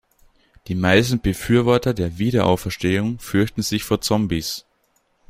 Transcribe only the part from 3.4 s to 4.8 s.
sich vor Zombies.